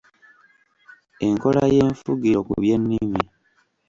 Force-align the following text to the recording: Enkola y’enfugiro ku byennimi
Enkola 1.27 1.63
y’enfugiro 1.75 2.39
ku 2.47 2.53
byennimi 2.61 3.21